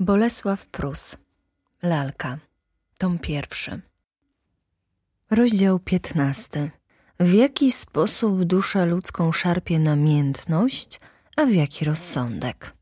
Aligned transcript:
Bolesław 0.00 0.66
Prus 0.66 1.16
Lalka 1.82 2.38
Tom 2.98 3.18
pierwszy 3.18 3.80
Rozdział 5.30 5.78
piętnasty 5.78 6.70
W 7.20 7.32
jaki 7.32 7.72
sposób 7.72 8.44
dusza 8.44 8.84
ludzką 8.84 9.32
szarpie 9.32 9.78
namiętność, 9.78 11.00
a 11.36 11.44
w 11.44 11.52
jaki 11.52 11.84
rozsądek? 11.84 12.72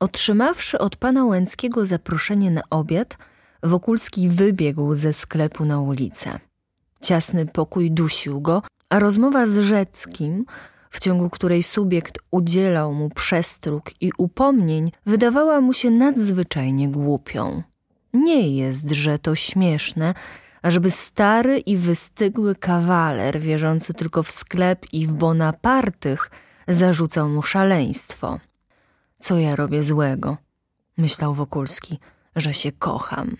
Otrzymawszy 0.00 0.78
od 0.78 0.96
pana 0.96 1.24
Łęckiego 1.24 1.86
zaproszenie 1.86 2.50
na 2.50 2.62
obiad, 2.70 3.18
Wokulski 3.62 4.28
wybiegł 4.28 4.94
ze 4.94 5.12
sklepu 5.12 5.64
na 5.64 5.80
ulicę. 5.80 6.40
Ciasny 7.02 7.46
pokój 7.46 7.90
dusił 7.90 8.40
go, 8.40 8.62
a 8.90 8.98
rozmowa 8.98 9.46
z 9.46 9.58
Rzeckim, 9.58 10.44
w 10.94 11.00
ciągu 11.00 11.30
której 11.30 11.62
subiekt 11.62 12.18
udzielał 12.30 12.94
mu 12.94 13.10
przestróg 13.10 13.90
i 14.00 14.12
upomnień, 14.18 14.90
wydawała 15.06 15.60
mu 15.60 15.72
się 15.72 15.90
nadzwyczajnie 15.90 16.88
głupią. 16.88 17.62
Nie 18.12 18.56
jest, 18.56 18.90
że 18.90 19.18
to 19.18 19.34
śmieszne, 19.34 20.14
ażeby 20.62 20.90
stary 20.90 21.58
i 21.58 21.76
wystygły 21.76 22.54
kawaler, 22.54 23.40
wierzący 23.40 23.94
tylko 23.94 24.22
w 24.22 24.30
sklep 24.30 24.86
i 24.92 25.06
w 25.06 25.12
Bonapartych, 25.12 26.30
zarzucał 26.68 27.28
mu 27.28 27.42
szaleństwo. 27.42 28.40
Co 29.18 29.38
ja 29.38 29.56
robię 29.56 29.82
złego? 29.82 30.36
Myślał 30.96 31.34
Wokulski, 31.34 31.98
że 32.36 32.54
się 32.54 32.72
kocham. 32.72 33.36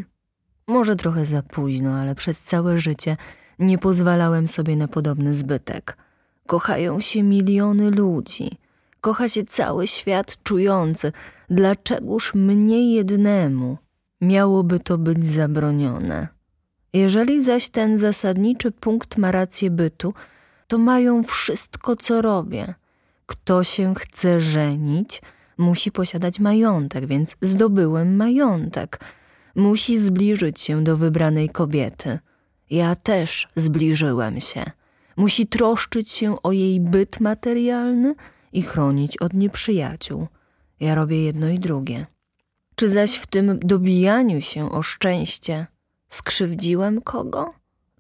Może 0.67 0.97
trochę 0.97 1.25
za 1.25 1.43
późno, 1.43 1.95
ale 1.95 2.15
przez 2.15 2.41
całe 2.41 2.79
życie 2.79 3.17
nie 3.59 3.79
pozwalałem 3.79 4.49
sobie 4.49 4.77
na 4.77 4.89
podobny 4.89 5.35
zbytek. 5.35 6.04
Kochają 6.47 7.01
się 7.01 7.23
miliony 7.23 7.91
ludzi. 7.91 8.51
Kocha 9.01 9.29
się 9.29 9.45
cały 9.45 9.87
świat 9.87 10.43
czujący. 10.43 11.13
Dlaczegoż 11.51 12.35
mnie 12.35 12.95
jednemu 12.95 13.79
miałoby 14.21 14.81
to 14.81 14.99
być 14.99 15.27
zabronione? 15.27 16.29
Jeżeli 16.93 17.45
zaś 17.45 17.69
ten 17.69 17.99
zasadniczy 17.99 18.71
punkt 18.71 19.17
ma 19.19 19.33
rację 19.33 19.71
bytu, 19.71 20.15
to 20.69 20.79
mają 20.79 21.23
wszystko, 21.23 21.97
co 21.97 22.23
robię. 22.23 22.75
Kto 23.27 23.65
się 23.65 23.95
chce 23.95 24.41
żenić, 24.41 25.23
musi 25.59 25.93
posiadać 25.93 26.41
majątek, 26.41 27.07
więc 27.07 27.37
zdobyłem 27.41 28.17
majątek. 28.17 29.01
Musi 29.55 29.99
zbliżyć 29.99 30.61
się 30.61 30.85
do 30.85 30.97
wybranej 30.97 31.49
kobiety. 31.49 32.19
Ja 32.71 32.97
też 32.97 33.49
zbliżyłem 33.57 34.41
się. 34.41 34.71
Musi 35.17 35.47
troszczyć 35.47 36.11
się 36.11 36.35
o 36.43 36.53
jej 36.53 36.81
byt 36.81 37.21
materialny 37.21 38.15
i 38.53 38.63
chronić 38.63 39.19
od 39.19 39.33
nieprzyjaciół. 39.35 40.27
Ja 40.81 40.95
robię 40.95 41.25
jedno 41.25 41.49
i 41.49 41.59
drugie. 41.59 42.07
Czy 42.75 42.89
zaś 42.89 43.15
w 43.17 43.27
tym 43.27 43.59
dobijaniu 43.59 44.41
się 44.41 44.73
o 44.73 44.83
szczęście 44.83 45.67
skrzywdziłem 46.09 47.01
kogo? 47.01 47.49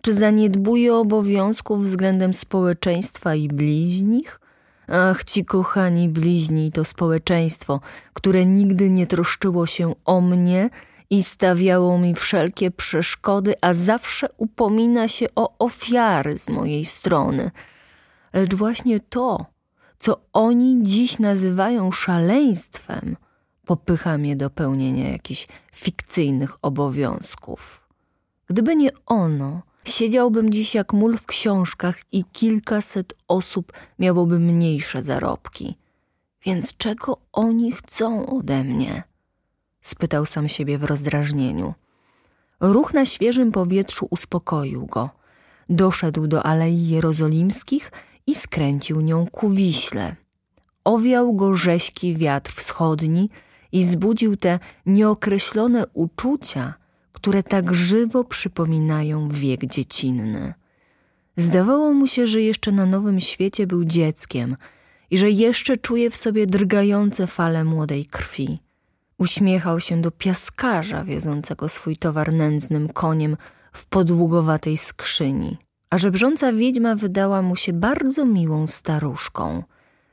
Czy 0.03 0.15
zaniedbuję 0.15 0.95
obowiązków 0.95 1.85
względem 1.85 2.35
społeczeństwa 2.35 3.35
i 3.35 3.49
bliźnich? 3.49 4.41
Ach, 4.89 5.25
ci 5.25 5.45
kochani 5.45 6.09
bliźni 6.09 6.73
to 6.73 6.85
społeczeństwo, 6.85 7.81
które 8.13 8.47
nigdy 8.47 8.91
nie 8.91 9.07
troszczyło 9.07 9.67
się 9.67 9.95
o 10.05 10.21
mnie 10.21 10.71
i 11.11 11.23
stawiało 11.23 11.99
mi 11.99 12.15
wszelkie 12.15 12.71
przeszkody, 12.71 13.55
a 13.61 13.75
zawsze 13.75 14.29
upomina 14.37 15.09
się 15.09 15.27
o 15.37 15.59
ofiary 15.59 16.39
z 16.39 16.49
mojej 16.49 16.85
strony. 16.85 17.51
Lecz 18.33 18.55
właśnie 18.55 19.01
to, 19.01 19.47
co 19.99 20.21
oni 20.33 20.79
dziś 20.83 21.19
nazywają 21.19 21.93
szaleństwem, 21.93 23.17
popycha 23.67 24.19
mnie 24.19 24.37
do 24.37 24.51
pełnienia 24.51 25.11
jakichś 25.13 25.49
fikcyjnych 25.73 26.57
obowiązków. 26.63 27.89
Gdyby 28.47 28.77
nie 28.77 28.91
ono, 29.07 29.63
siedziałbym 29.85 30.51
dziś 30.51 30.75
jak 30.75 30.93
mól 30.93 31.17
w 31.17 31.27
książkach 31.27 31.97
i 32.13 32.25
kilkaset 32.25 33.15
osób 33.29 33.73
miałoby 33.99 34.39
mniejsze 34.39 35.03
zarobki. 35.03 35.75
Więc 36.45 36.77
czego 36.77 37.19
oni 37.33 37.73
chcą 37.73 38.27
ode 38.27 38.65
mnie? 38.65 39.03
Spytał 39.85 40.27
sam 40.27 40.49
siebie 40.49 40.79
w 40.79 40.85
rozdrażnieniu. 40.85 41.75
Ruch 42.61 42.95
na 42.95 43.05
świeżym 43.05 43.53
powietrzu 43.53 44.07
uspokoił 44.11 44.87
go. 44.87 45.11
Doszedł 45.69 46.27
do 46.27 46.47
Alei 46.47 46.89
Jerozolimskich 46.89 47.93
i 48.27 48.35
skręcił 48.35 49.01
nią 49.01 49.27
ku 49.27 49.51
Wiśle. 49.51 50.17
Owiał 50.85 51.35
go 51.35 51.55
rześki 51.55 52.17
wiatr 52.17 52.53
wschodni 52.53 53.31
i 53.73 53.85
zbudził 53.85 54.37
te 54.37 54.59
nieokreślone 54.87 55.87
uczucia, 55.95 56.75
które 57.13 57.43
tak 57.43 57.75
żywo 57.75 58.25
przypominają 58.25 59.29
wiek 59.29 59.67
dziecinny. 59.67 60.55
Zdawało 61.37 61.93
mu 61.93 62.07
się, 62.07 62.27
że 62.27 62.43
jeszcze 62.43 62.73
na 62.73 62.87
nowym 62.87 63.21
świecie 63.21 63.67
był 63.67 63.85
dzieckiem 63.85 64.57
i 65.11 65.19
że 65.19 65.31
jeszcze 65.31 65.77
czuje 65.77 66.11
w 66.11 66.17
sobie 66.17 66.47
drgające 66.47 67.27
fale 67.27 67.65
młodej 67.65 68.07
krwi. 68.07 68.64
Uśmiechał 69.19 69.81
się 69.81 70.01
do 70.01 70.11
piaskarza 70.11 71.05
wiozącego 71.05 71.69
swój 71.69 71.97
towar 71.97 72.33
nędznym 72.33 72.89
koniem 72.89 73.37
w 73.73 73.87
podługowatej 73.87 74.77
skrzyni, 74.77 75.59
a 75.91 75.99
żebrząca 75.99 76.53
wiedźma 76.53 76.95
wydała 76.95 77.43
mu 77.43 77.57
się 77.57 77.73
bardzo 77.73 78.27
miłą 78.27 78.67
staruszką. 78.67 79.63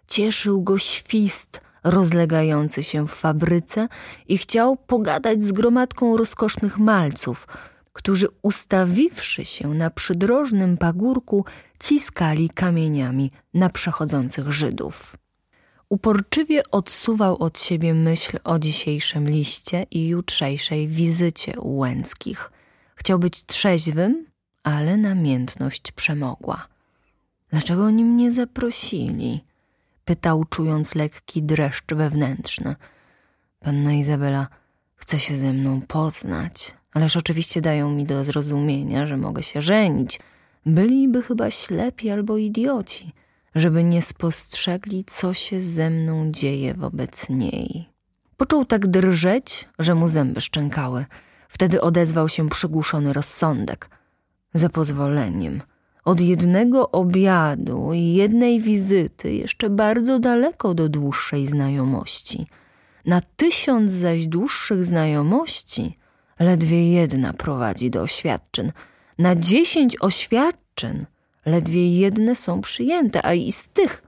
Cieszył 0.08 0.62
go 0.62 0.78
świst 0.78 1.62
rozlegający 1.84 2.84
się 2.84 3.08
w 3.08 3.12
fabryce 3.12 3.88
i 4.28 4.38
chciał 4.38 4.78
pogadać 4.78 5.44
z 5.44 5.52
gromadką 5.52 6.18
rozkosznych 6.18 6.78
malców, 6.78 7.48
którzy 7.94 8.28
ustawiwszy 8.42 9.46
się 9.46 9.68
na 9.68 9.90
przydrożnym 9.90 10.78
pagórku, 10.78 11.46
ciskali 11.80 12.50
kamieniami 12.50 13.32
na 13.54 13.70
przechodzących 13.70 14.52
Żydów. 14.52 15.16
Uporczywie 15.92 16.62
odsuwał 16.72 17.38
od 17.38 17.60
siebie 17.60 17.94
myśl 17.94 18.40
o 18.44 18.60
dzisiejszym 18.60 19.30
liście 19.30 19.86
i 19.92 20.08
jutrzejszej 20.08 20.88
wizycie 20.88 21.54
Łęckich. 21.58 22.52
Chciał 22.96 23.20
być 23.20 23.46
trzeźwym, 23.46 24.26
ale 24.64 24.98
namiętność 24.98 25.92
przemogła. 25.92 26.68
Dlaczego 27.50 27.86
oni 27.86 28.04
mnie 28.04 28.32
zaprosili? 28.32 29.44
Pytał, 30.06 30.46
czując 30.46 30.96
lekki 30.96 31.44
dreszcz 31.44 31.94
wewnętrzny. 31.94 32.76
Panna 33.60 33.94
Izabela 33.94 34.48
chce 34.96 35.20
się 35.20 35.38
ze 35.38 35.54
mną 35.54 35.82
poznać, 35.82 36.74
ależ 36.94 37.18
oczywiście 37.18 37.62
dają 37.62 37.92
mi 37.92 38.06
do 38.06 38.24
zrozumienia, 38.24 39.06
że 39.06 39.18
mogę 39.18 39.44
się 39.44 39.62
żenić. 39.62 40.20
Byliby 40.66 41.22
chyba 41.22 41.52
ślepi 41.52 42.10
albo 42.10 42.38
idioci– 42.38 43.12
żeby 43.56 43.84
nie 43.84 44.02
spostrzegli, 44.02 45.04
co 45.04 45.34
się 45.34 45.60
ze 45.60 45.90
mną 45.90 46.32
dzieje 46.32 46.74
wobec 46.74 47.30
niej. 47.30 47.90
Począł 48.38 48.66
tak 48.66 48.88
drżeć, 48.88 49.70
że 49.80 49.96
mu 49.96 50.08
zęby 50.08 50.42
szczękały. 50.42 51.06
Wtedy 51.48 51.82
odezwał 51.82 52.30
się 52.30 52.50
przygłuszony 52.50 53.14
rozsądek. 53.14 53.90
Za 54.54 54.70
pozwoleniem. 54.70 55.62
Od 56.06 56.22
jednego 56.22 56.92
obiadu 56.92 57.94
i 57.94 58.14
jednej 58.14 58.60
wizyty 58.60 59.34
jeszcze 59.34 59.70
bardzo 59.70 60.20
daleko 60.20 60.74
do 60.74 60.90
dłuższej 60.90 61.46
znajomości. 61.46 62.48
Na 63.06 63.22
tysiąc 63.22 63.92
zaś 63.92 64.28
dłuższych 64.28 64.84
znajomości 64.84 65.98
ledwie 66.40 66.92
jedna 66.92 67.34
prowadzi 67.34 67.90
do 67.90 68.02
oświadczyn. 68.02 68.72
Na 69.18 69.36
dziesięć 69.36 70.02
oświadczyn 70.02 71.06
ledwie 71.46 72.00
jedne 72.00 72.36
są 72.36 72.62
przyjęte, 72.62 73.26
a 73.26 73.34
i 73.34 73.52
z 73.52 73.68
tych 73.68 74.04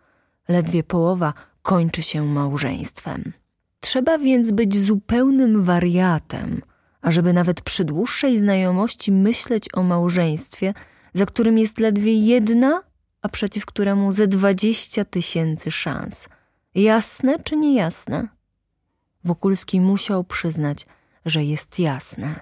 ledwie 0.48 0.84
połowa 0.84 1.34
kończy 1.62 2.02
się 2.02 2.26
małżeństwem. 2.26 3.34
Trzeba 3.80 4.18
więc 4.18 4.52
być 4.52 4.86
zupełnym 4.86 5.62
wariatem, 5.62 6.62
ażeby 7.02 7.34
nawet 7.34 7.62
przy 7.62 7.84
dłuższej 7.84 8.38
znajomości 8.38 9.12
myśleć 9.12 9.70
o 9.74 9.84
małżeństwie, 9.84 10.74
za 11.14 11.26
którym 11.26 11.58
jest 11.58 11.80
ledwie 11.80 12.14
jedna, 12.14 12.82
a 13.22 13.30
przeciw 13.30 13.66
któremu 13.66 14.12
ze 14.12 14.28
dwadzieścia 14.28 15.06
tysięcy 15.06 15.72
szans. 15.72 16.28
Jasne 16.76 17.40
czy 17.40 17.58
niejasne? 17.58 18.28
Wokulski 19.24 19.82
musiał 19.82 20.24
przyznać, 20.24 20.86
że 21.26 21.44
jest 21.44 21.80
jasne. 21.80 22.40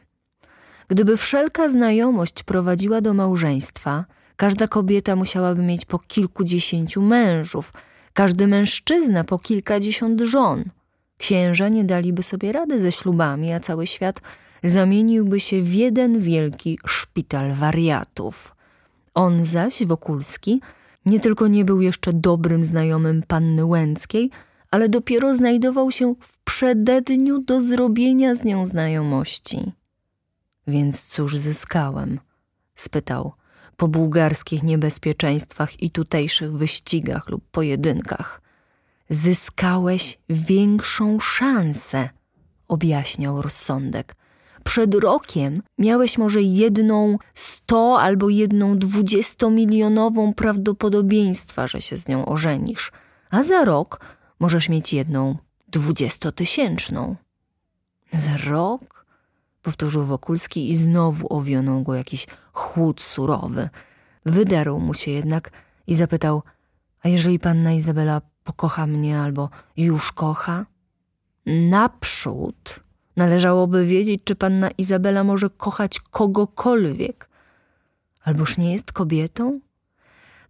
Gdyby 0.88 1.18
wszelka 1.18 1.70
znajomość 1.70 2.44
prowadziła 2.44 3.02
do 3.02 3.14
małżeństwa, 3.14 4.06
Każda 4.42 4.68
kobieta 4.68 5.16
musiałaby 5.16 5.62
mieć 5.62 5.86
po 5.86 6.00
kilkudziesięciu 6.00 7.02
mężów, 7.02 7.74
każdy 8.14 8.48
mężczyzna 8.48 9.24
po 9.24 9.40
kilkadziesiąt 9.40 10.22
żon. 10.22 10.64
Księża 11.18 11.70
nie 11.70 11.84
daliby 11.84 12.24
sobie 12.24 12.52
rady 12.52 12.82
ze 12.82 12.92
ślubami, 12.92 13.54
a 13.54 13.60
cały 13.60 13.88
świat 13.88 14.22
zamieniłby 14.64 15.40
się 15.40 15.62
w 15.62 15.74
jeden 15.74 16.20
wielki 16.20 16.80
szpital 16.88 17.54
wariatów. 17.54 18.56
On 19.14 19.46
zaś, 19.46 19.86
Wokulski, 19.86 20.62
nie 21.06 21.20
tylko 21.20 21.48
nie 21.48 21.66
był 21.66 21.82
jeszcze 21.82 22.14
dobrym 22.14 22.64
znajomym 22.64 23.24
panny 23.28 23.66
Łęckiej, 23.66 24.30
ale 24.72 24.90
dopiero 24.90 25.34
znajdował 25.34 25.92
się 25.92 26.16
w 26.20 26.38
przededniu 26.38 27.42
do 27.42 27.62
zrobienia 27.62 28.36
z 28.36 28.44
nią 28.44 28.66
znajomości. 28.66 29.72
Więc 30.68 31.04
cóż 31.08 31.38
zyskałem? 31.38 32.20
spytał 32.76 33.41
po 33.82 33.88
bułgarskich 33.88 34.64
niebezpieczeństwach 34.64 35.84
i 35.84 35.92
tutejszych 35.92 36.58
wyścigach 36.58 37.30
lub 37.30 37.44
pojedynkach. 37.52 38.42
Zyskałeś 39.10 40.18
większą 40.30 41.20
szansę, 41.20 42.10
objaśniał 42.68 43.42
rozsądek. 43.42 44.16
Przed 44.64 44.96
rokiem 44.96 45.62
miałeś 45.78 46.18
może 46.18 46.42
jedną 46.42 47.18
sto 47.34 47.98
albo 48.02 48.30
jedną 48.30 48.78
dwudziestomilionową 48.78 50.34
prawdopodobieństwa, 50.34 51.68
że 51.68 51.82
się 51.82 51.98
z 51.98 52.08
nią 52.08 52.26
ożenisz, 52.26 52.92
a 53.30 53.44
za 53.44 53.66
rok 53.66 54.00
możesz 54.40 54.70
mieć 54.70 54.94
jedną 54.94 55.38
dwudziestotysięczną. 55.68 57.16
Za 58.12 58.38
rok? 58.38 59.06
Powtórzył 59.62 60.04
Wokulski 60.04 60.72
i 60.72 60.76
znowu 60.76 61.34
owionął 61.34 61.84
go 61.84 61.96
jakiś 61.96 62.28
chłód 62.54 63.02
surowy. 63.02 63.70
Wydarł 64.26 64.80
mu 64.80 64.94
się 64.94 65.12
jednak 65.12 65.52
i 65.88 65.96
zapytał, 65.96 66.44
a 67.04 67.10
jeżeli 67.10 67.40
panna 67.40 67.74
Izabela 67.74 68.22
pokocha 68.44 68.88
mnie 68.88 69.20
albo 69.20 69.50
już 69.78 70.12
kocha? 70.12 70.66
Naprzód 71.46 72.80
należałoby 73.16 73.86
wiedzieć, 73.86 74.22
czy 74.24 74.36
panna 74.36 74.70
Izabela 74.72 75.24
może 75.24 75.50
kochać 75.50 76.00
kogokolwiek. 76.00 77.30
Alboż 78.24 78.58
nie 78.58 78.74
jest 78.74 78.92
kobietą? 78.92 79.60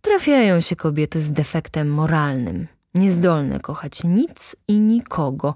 Trafiają 0.01 0.59
się 0.59 0.75
kobiety 0.75 1.21
z 1.21 1.31
defektem 1.31 1.93
moralnym, 1.93 2.67
niezdolne 2.93 3.59
kochać 3.59 4.03
nic 4.03 4.55
i 4.67 4.79
nikogo, 4.79 5.55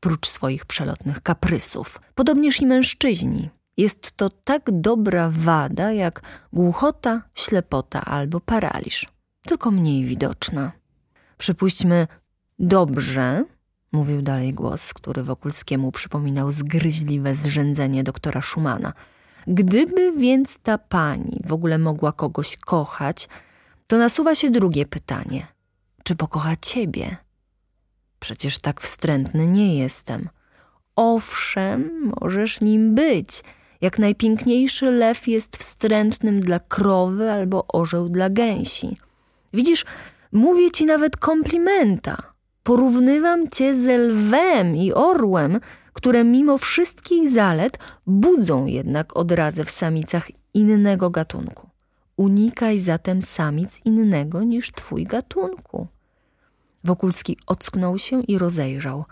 prócz 0.00 0.26
swoich 0.26 0.66
przelotnych 0.66 1.22
kaprysów. 1.22 2.00
Podobnież 2.14 2.60
i 2.60 2.66
mężczyźni. 2.66 3.50
Jest 3.76 4.16
to 4.16 4.30
tak 4.30 4.62
dobra 4.80 5.30
wada 5.32 5.92
jak 5.92 6.22
głuchota, 6.52 7.22
ślepota 7.34 8.00
albo 8.04 8.40
paraliż, 8.40 9.06
tylko 9.46 9.70
mniej 9.70 10.04
widoczna. 10.04 10.72
Przypuśćmy 11.38 12.06
dobrze, 12.58 13.44
mówił 13.92 14.22
dalej 14.22 14.54
głos, 14.54 14.94
który 14.94 15.22
Wokulskiemu 15.22 15.92
przypominał 15.92 16.50
zgryźliwe 16.50 17.34
zrzędzenie 17.34 18.04
doktora 18.04 18.42
Schumana. 18.42 18.92
Gdyby 19.46 20.12
więc 20.12 20.58
ta 20.58 20.78
pani 20.78 21.40
w 21.44 21.52
ogóle 21.52 21.78
mogła 21.78 22.12
kogoś 22.12 22.56
kochać, 22.56 23.28
to 23.86 23.98
nasuwa 23.98 24.34
się 24.34 24.50
drugie 24.50 24.86
pytanie. 24.86 25.46
Czy 26.02 26.16
pokocha 26.16 26.56
ciebie? 26.56 27.16
Przecież 28.20 28.58
tak 28.58 28.80
wstrętny 28.80 29.46
nie 29.46 29.78
jestem. 29.78 30.28
Owszem, 30.96 32.12
możesz 32.20 32.60
nim 32.60 32.94
być. 32.94 33.42
Jak 33.84 33.98
najpiękniejszy 33.98 34.90
lew 34.90 35.28
jest 35.28 35.56
wstrętnym 35.56 36.40
dla 36.40 36.60
krowy 36.60 37.30
albo 37.32 37.66
orzeł 37.66 38.08
dla 38.08 38.30
gęsi. 38.30 38.96
Widzisz, 39.52 39.84
mówię 40.32 40.70
ci 40.70 40.84
nawet 40.84 41.16
komplimenta. 41.16 42.16
Porównywam 42.62 43.50
cię 43.50 43.74
z 43.74 44.00
lwem 44.00 44.76
i 44.76 44.92
orłem, 44.92 45.60
które 45.92 46.24
mimo 46.24 46.58
wszystkich 46.58 47.28
zalet 47.28 47.78
budzą 48.06 48.66
jednak 48.66 49.16
odrazę 49.16 49.64
w 49.64 49.70
samicach 49.70 50.30
innego 50.54 51.10
gatunku. 51.10 51.68
Unikaj 52.16 52.78
zatem 52.78 53.22
samic 53.22 53.80
innego 53.84 54.42
niż 54.42 54.72
twój 54.72 55.04
gatunku. 55.04 55.86
Wokulski 56.84 57.38
ocknął 57.46 57.98
się 57.98 58.22
i 58.22 58.38
rozejrzał. 58.38 59.04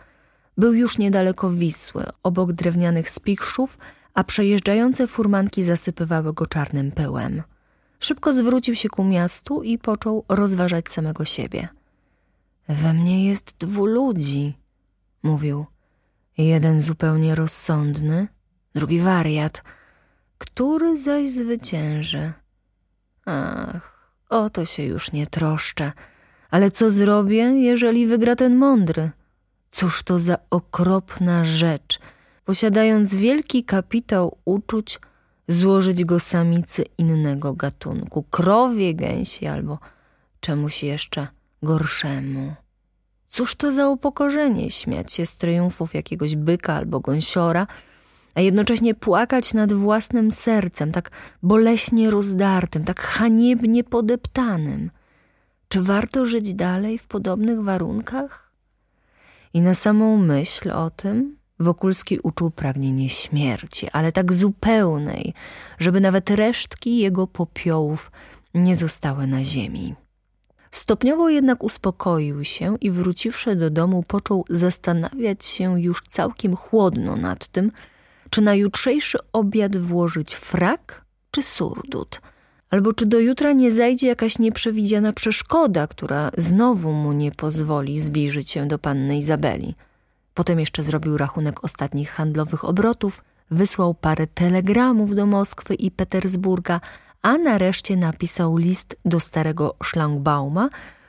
Był 0.58 0.72
już 0.74 0.98
niedaleko 0.98 1.50
Wisły, 1.50 2.04
obok 2.22 2.52
drewnianych 2.52 3.10
spichrzów, 3.10 3.78
a 4.14 4.24
przejeżdżające 4.24 5.06
furmanki 5.06 5.62
zasypywały 5.62 6.32
go 6.32 6.46
czarnym 6.46 6.92
pyłem. 6.92 7.42
Szybko 8.00 8.32
zwrócił 8.32 8.74
się 8.74 8.88
ku 8.88 9.04
miastu 9.04 9.62
i 9.62 9.78
począł 9.78 10.24
rozważać 10.28 10.88
samego 10.88 11.24
siebie. 11.24 11.68
We 12.68 12.94
mnie 12.94 13.26
jest 13.26 13.56
dwu 13.58 13.86
ludzi, 13.86 14.58
mówił. 15.22 15.66
Jeden 16.38 16.80
zupełnie 16.80 17.34
rozsądny, 17.34 18.28
drugi 18.74 19.00
wariat. 19.00 19.62
Który 20.38 20.96
zaś 20.96 21.30
zwycięży? 21.30 22.32
Ach, 23.26 24.14
o 24.28 24.50
to 24.50 24.64
się 24.64 24.82
już 24.82 25.12
nie 25.12 25.26
troszczę. 25.26 25.92
Ale 26.50 26.70
co 26.70 26.90
zrobię, 26.90 27.42
jeżeli 27.42 28.06
wygra 28.06 28.36
ten 28.36 28.56
mądry? 28.56 29.10
Cóż 29.70 30.02
to 30.02 30.18
za 30.18 30.38
okropna 30.50 31.44
rzecz, 31.44 32.00
posiadając 32.44 33.14
wielki 33.14 33.64
kapitał 33.64 34.36
uczuć, 34.44 35.00
złożyć 35.48 36.04
go 36.04 36.20
samicy 36.20 36.84
innego 36.98 37.54
gatunku, 37.54 38.22
krowie, 38.22 38.94
gęsi 38.94 39.46
albo 39.46 39.78
czemuś 40.40 40.82
jeszcze 40.82 41.28
gorszemu. 41.62 42.54
Cóż 43.28 43.54
to 43.54 43.72
za 43.72 43.88
upokorzenie 43.88 44.70
śmiać 44.70 45.12
się 45.12 45.26
z 45.26 45.38
triumfów 45.38 45.94
jakiegoś 45.94 46.36
byka 46.36 46.74
albo 46.74 47.00
gąsiora, 47.00 47.66
a 48.34 48.40
jednocześnie 48.40 48.94
płakać 48.94 49.54
nad 49.54 49.72
własnym 49.72 50.30
sercem, 50.30 50.92
tak 50.92 51.10
boleśnie 51.42 52.10
rozdartym, 52.10 52.84
tak 52.84 53.00
haniebnie 53.00 53.84
podeptanym– 53.84 54.90
czy 55.72 55.82
warto 55.82 56.26
żyć 56.26 56.54
dalej 56.54 56.98
w 56.98 57.06
podobnych 57.06 57.62
warunkach? 57.62 58.52
I 59.54 59.62
na 59.62 59.74
samą 59.74 60.16
myśl 60.16 60.70
o 60.70 60.90
tym 60.90 61.36
Wokulski 61.62 62.18
uczuł 62.18 62.50
pragnienie 62.50 63.08
śmierci, 63.08 63.88
ale 63.92 64.12
tak 64.12 64.32
zupełnej, 64.32 65.34
żeby 65.78 66.00
nawet 66.00 66.30
resztki 66.30 66.98
jego 66.98 67.26
popiołów 67.26 68.10
nie 68.54 68.76
zostały 68.76 69.26
na 69.26 69.44
ziemi. 69.44 69.94
Stopniowo 70.70 71.28
jednak 71.28 71.64
uspokoił 71.64 72.44
się 72.44 72.76
i 72.80 72.90
wróciwszy 72.90 73.56
do 73.56 73.70
domu 73.70 74.04
począł 74.08 74.44
zastanawiać 74.50 75.44
się 75.44 75.80
już 75.80 76.02
całkiem 76.08 76.56
chłodno 76.56 77.16
nad 77.16 77.46
tym, 77.46 77.72
czy 78.30 78.42
na 78.42 78.54
jutrzejszy 78.54 79.18
obiad 79.32 79.76
włożyć 79.76 80.34
frak 80.34 81.04
czy 81.30 81.42
surdut– 81.42 82.20
Albo 82.72 82.92
czy 82.92 83.06
do 83.06 83.18
jutra 83.18 83.52
nie 83.52 83.72
zajdzie 83.72 84.06
jakaś 84.06 84.38
nieprzewidziana 84.38 85.12
przeszkoda, 85.12 85.86
która 85.86 86.30
znowu 86.36 86.92
mu 86.92 87.12
nie 87.12 87.32
pozwoli 87.32 88.00
zbliżyć 88.00 88.50
się 88.50 88.66
do 88.66 88.78
panny 88.78 89.18
Izabeli. 89.18 89.74
Potem 90.34 90.60
jeszcze 90.60 90.82
zrobił 90.82 91.18
rachunek 91.18 91.64
ostatnich 91.64 92.10
handlowych 92.10 92.64
obrotów, 92.64 93.24
wysłał 93.50 93.94
parę 93.94 94.26
telegramów 94.26 95.14
do 95.14 95.26
Moskwy 95.26 95.74
i 95.74 95.90
Petersburga, 95.90 96.80
a 97.22 97.38
nareszcie 97.38 97.96
napisał 97.96 98.56
list 98.56 98.96
do 99.04 99.20
starego 99.20 99.74
Schlangbauma, 99.84 100.68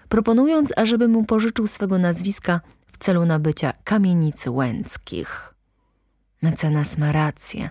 proponując, 0.10 0.74
ażeby 0.77 1.08
mu 1.08 1.25
pożyczył 1.25 1.68
swego 1.68 1.98
nazwiska 1.98 2.62
w 2.88 2.98
celu 2.98 3.25
nabycia 3.25 3.74
kamienicy 3.84 4.51
łęckich. 4.51 5.53
Mecenas 6.42 6.98
ma 6.98 7.12
rację, 7.12 7.70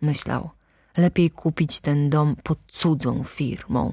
myślał. 0.00 0.50
Lepiej 0.96 1.30
kupić 1.30 1.80
ten 1.80 2.10
dom 2.10 2.36
pod 2.42 2.58
cudzą 2.68 3.24
firmą. 3.24 3.92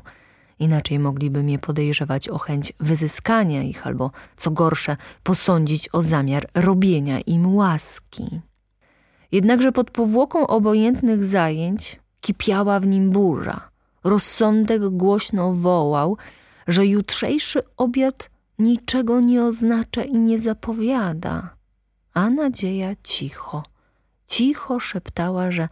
Inaczej 0.59 0.99
mogliby 0.99 1.43
mnie 1.43 1.59
podejrzewać 1.59 2.29
o 2.29 2.37
chęć 2.37 2.73
wyzyskania 2.79 3.63
ich 3.63 3.87
albo, 3.87 4.11
co 4.35 4.51
gorsze, 4.51 4.95
posądzić 5.23 5.89
o 5.93 6.01
zamiar 6.01 6.49
robienia 6.53 7.19
im 7.19 7.55
łaski. 7.55 8.41
Jednakże 9.31 9.71
pod 9.71 9.91
powłoką 9.91 10.47
obojętnych 10.47 11.25
zajęć 11.25 11.99
kipiała 12.21 12.79
w 12.79 12.87
nim 12.87 13.09
burza. 13.09 13.69
Rozsądek 14.03 14.89
głośno 14.89 15.53
wołał, 15.53 16.17
że 16.67 16.85
jutrzejszy 16.85 17.61
obiad 17.77 18.29
niczego 18.59 19.19
nie 19.19 19.43
oznacza 19.43 20.03
i 20.03 20.19
nie 20.19 20.39
zapowiada. 20.39 21.55
A 22.13 22.29
nadzieja 22.29 22.95
cicho, 23.03 23.63
cicho 24.27 24.79
szeptała, 24.79 25.51
że 25.51 25.69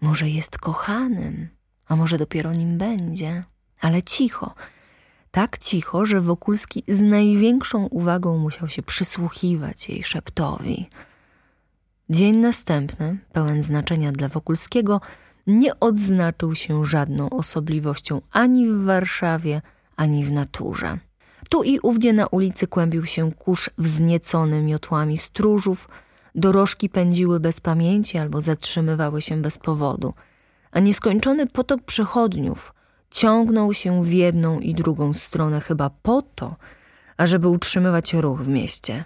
może 0.00 0.28
jest 0.28 0.58
kochanym, 0.58 1.48
a 1.86 1.96
może 1.96 2.18
dopiero 2.18 2.52
nim 2.52 2.78
będzie, 2.78 3.44
ale 3.80 4.02
cicho, 4.02 4.54
tak 5.30 5.58
cicho, 5.58 6.06
że 6.06 6.20
Wokulski 6.20 6.82
z 6.88 7.00
największą 7.00 7.86
uwagą 7.86 8.38
musiał 8.38 8.68
się 8.68 8.82
przysłuchiwać 8.82 9.88
jej 9.88 10.02
szeptowi. 10.02 10.88
Dzień 12.10 12.36
następny, 12.36 13.18
pełen 13.32 13.62
znaczenia 13.62 14.12
dla 14.12 14.28
Wokulskiego, 14.28 15.00
nie 15.46 15.80
odznaczył 15.80 16.54
się 16.54 16.84
żadną 16.84 17.30
osobliwością 17.30 18.20
ani 18.32 18.68
w 18.68 18.84
Warszawie, 18.84 19.62
ani 19.96 20.24
w 20.24 20.32
naturze. 20.32 20.98
Tu 21.48 21.62
i 21.62 21.78
ówdzie 21.78 22.12
na 22.12 22.26
ulicy 22.26 22.66
kłębił 22.66 23.06
się 23.06 23.32
kurz 23.32 23.70
wzniecony 23.78 24.62
miotłami 24.62 25.18
stróżów, 25.18 25.88
Dorożki 26.34 26.88
pędziły 26.88 27.40
bez 27.40 27.60
pamięci 27.60 28.18
albo 28.18 28.40
zatrzymywały 28.40 29.22
się 29.22 29.42
bez 29.42 29.58
powodu, 29.58 30.14
a 30.72 30.80
nieskończony 30.80 31.46
potok 31.46 31.82
przechodniów 31.82 32.74
ciągnął 33.10 33.74
się 33.74 34.02
w 34.02 34.12
jedną 34.12 34.60
i 34.60 34.74
drugą 34.74 35.14
stronę 35.14 35.60
chyba 35.60 35.90
po 36.02 36.22
to, 36.22 36.56
ażeby 37.16 37.48
utrzymywać 37.48 38.14
ruch 38.14 38.40
w 38.40 38.48
mieście. 38.48 39.04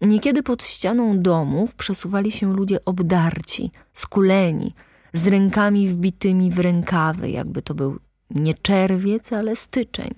Niekiedy 0.00 0.42
pod 0.42 0.64
ścianą 0.64 1.22
domów 1.22 1.74
przesuwali 1.74 2.30
się 2.30 2.52
ludzie 2.52 2.84
obdarci, 2.84 3.70
skuleni, 3.92 4.74
z 5.12 5.28
rękami 5.28 5.88
wbitymi 5.88 6.50
w 6.50 6.58
rękawy, 6.58 7.30
jakby 7.30 7.62
to 7.62 7.74
był 7.74 7.98
nie 8.30 8.54
czerwiec, 8.54 9.32
ale 9.32 9.56
styczeń. 9.56 10.10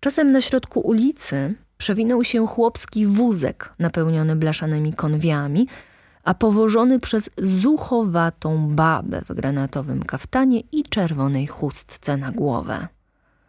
Czasem 0.00 0.32
na 0.32 0.40
środku 0.40 0.80
ulicy 0.80 1.54
przewinął 1.78 2.24
się 2.24 2.46
chłopski 2.46 3.06
wózek 3.06 3.74
napełniony 3.78 4.36
blaszanymi 4.36 4.92
konwiami, 4.92 5.68
a 6.24 6.34
powożony 6.34 6.98
przez 6.98 7.30
zuchowatą 7.38 8.68
babę 8.74 9.22
w 9.28 9.34
granatowym 9.34 10.02
kaftanie 10.02 10.60
i 10.72 10.82
czerwonej 10.82 11.46
chustce 11.46 12.16
na 12.16 12.32
głowę. 12.32 12.88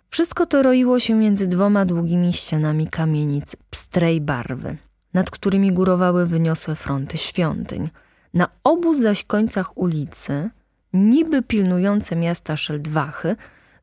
Wszystko 0.10 0.46
to 0.46 0.64
roiło 0.64 1.00
się 1.00 1.16
między 1.16 1.48
dwoma 1.48 1.86
długimi 1.86 2.34
ścianami 2.34 2.88
kamienic 2.88 3.56
pstrej 3.70 4.22
barwy, 4.22 4.78
nad 5.14 5.30
którymi 5.30 5.72
górowały 5.72 6.26
wyniosłe 6.26 6.76
fronty 6.76 7.18
świątyń. 7.18 7.90
Na 8.34 8.48
obu 8.64 8.94
zaś 8.94 9.24
końcach 9.24 9.78
ulicy, 9.78 10.50
niby 10.94 11.42
pilnujące 11.42 12.16
miasta 12.16 12.58
Szeldwachy, 12.58 13.36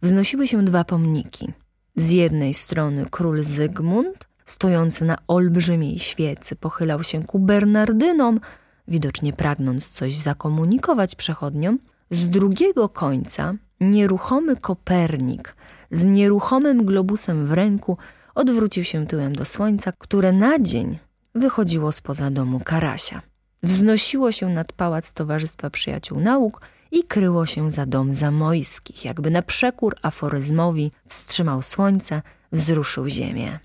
wznosiły 0.02 0.46
się 0.46 0.64
dwa 0.64 0.84
pomniki. 0.84 1.52
Z 1.96 2.10
jednej 2.10 2.54
strony 2.54 3.06
król 3.10 3.42
Zygmunt, 3.42 4.28
stojący 4.44 5.04
na 5.04 5.18
olbrzymiej 5.28 5.98
świecy, 5.98 6.56
pochylał 6.56 7.02
się 7.02 7.24
ku 7.24 7.38
Bernardynom, 7.38 8.40
widocznie 8.88 9.32
pragnąc 9.32 9.88
coś 9.88 10.16
zakomunikować 10.16 11.14
przechodniom. 11.14 11.78
Z 12.10 12.28
drugiego 12.28 12.88
końca 12.88 13.54
nieruchomy 13.80 14.56
Kopernik 14.56 15.54
z 15.90 16.06
nieruchomym 16.06 16.84
globusem 16.84 17.46
w 17.46 17.52
ręku 17.52 17.98
odwrócił 18.34 18.84
się 18.84 19.06
tyłem 19.06 19.34
do 19.34 19.44
słońca, 19.44 19.92
które 19.98 20.32
na 20.32 20.58
dzień 20.58 20.98
wychodziło 21.34 21.92
spoza 21.92 22.30
domu 22.30 22.60
Karasia. 22.64 23.22
Wznosiło 23.62 24.32
się 24.32 24.48
nad 24.48 24.72
pałac 24.72 25.12
Towarzystwa 25.12 25.70
Przyjaciół 25.70 26.20
Nauk 26.20 26.60
i 26.90 27.04
kryło 27.04 27.46
się 27.46 27.70
za 27.70 27.86
dom 27.86 28.14
Zamojskich, 28.14 29.04
jakby 29.04 29.30
na 29.30 29.42
przekór 29.42 29.96
aforyzmowi 30.02 30.92
wstrzymał 31.06 31.62
słońce, 31.62 32.22
wzruszył 32.52 33.08
ziemię. 33.08 33.58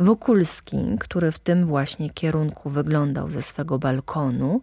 Wokulski, 0.00 0.76
który 1.00 1.32
w 1.32 1.38
tym 1.38 1.66
właśnie 1.66 2.10
kierunku 2.10 2.70
wyglądał 2.70 3.30
ze 3.30 3.42
swego 3.42 3.78
balkonu, 3.78 4.60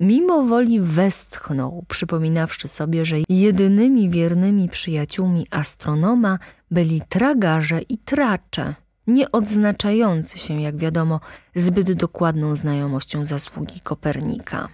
mimo 0.00 0.42
woli 0.42 0.80
westchnął, 0.80 1.84
przypominawszy 1.88 2.68
sobie, 2.68 3.04
że 3.04 3.16
jedynymi 3.28 4.10
wiernymi 4.10 4.68
przyjaciółmi 4.68 5.46
astronoma 5.50 6.38
byli 6.70 7.02
tragarze 7.08 7.82
i 7.82 7.98
tracze, 7.98 8.74
nie 9.06 9.32
odznaczający 9.32 10.38
się, 10.38 10.60
jak 10.60 10.76
wiadomo, 10.76 11.20
zbyt 11.54 11.92
dokładną 11.92 12.56
znajomością 12.56 13.26
zasługi 13.26 13.80
Kopernika. 13.80 14.68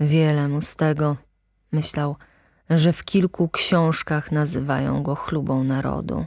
Wiele 0.00 0.48
mu 0.48 0.60
z 0.60 0.76
tego, 0.76 1.16
myślał, 1.72 2.16
że 2.70 2.92
w 2.92 3.04
kilku 3.04 3.48
książkach 3.48 4.32
nazywają 4.32 5.02
go 5.02 5.14
chlubą 5.14 5.64
narodu. 5.64 6.26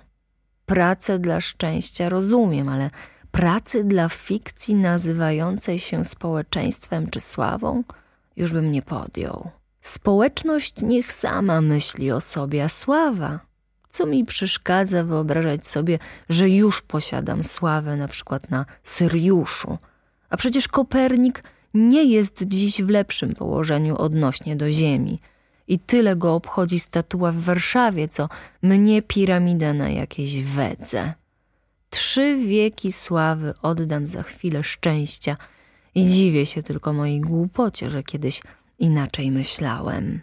Pracę 0.70 1.20
dla 1.20 1.42
szczęścia 1.42 2.10
rozumiem, 2.10 2.70
ale 2.70 2.90
pracy 3.32 3.84
dla 3.84 4.10
fikcji 4.10 4.76
nazywającej 4.76 5.80
się 5.80 6.04
społeczeństwem 6.04 7.10
czy 7.10 7.20
sławą 7.20 7.84
już 8.38 8.52
bym 8.52 8.72
nie 8.72 8.82
podjął. 8.82 9.50
Społeczność 9.82 10.82
niech 10.82 11.12
sama 11.12 11.62
myśli 11.62 12.12
o 12.12 12.22
sobie, 12.22 12.64
a 12.64 12.70
sława 12.70 13.40
co 13.90 14.06
mi 14.06 14.26
przeszkadza 14.26 15.04
wyobrażać 15.04 15.68
sobie, 15.68 16.00
że 16.30 16.50
już 16.50 16.82
posiadam 16.82 17.44
sławę 17.44 17.96
na 17.96 18.08
przykład 18.08 18.50
na 18.50 18.66
Syriuszu? 18.84 19.78
A 20.30 20.38
przecież 20.38 20.68
Kopernik 20.68 21.44
nie 21.74 22.04
jest 22.04 22.44
dziś 22.48 22.82
w 22.82 22.90
lepszym 22.90 23.34
położeniu 23.34 23.98
odnośnie 23.98 24.56
do 24.56 24.72
Ziemi. 24.72 25.20
I 25.70 25.80
tyle 25.80 26.16
go 26.16 26.36
obchodzi 26.36 26.80
statua 26.80 27.32
w 27.32 27.38
Warszawie, 27.38 28.08
co 28.08 28.30
mnie 28.62 29.02
piramida 29.02 29.74
na 29.74 29.90
jakiejś 29.90 30.44
wedze. 30.44 31.14
Trzy 31.90 32.38
wieki 32.48 32.92
sławy 32.92 33.54
oddam 33.62 34.08
za 34.08 34.24
chwilę 34.24 34.64
szczęścia 34.64 35.38
i 35.96 36.06
dziwię 36.06 36.46
się 36.46 36.64
tylko 36.64 36.94
mojej 36.94 37.22
głupocie, 37.22 37.90
że 37.90 38.04
kiedyś 38.04 38.42
inaczej 38.80 39.32
myślałem. 39.32 40.22